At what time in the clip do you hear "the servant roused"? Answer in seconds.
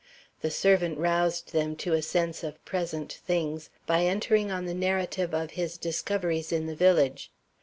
0.41-1.51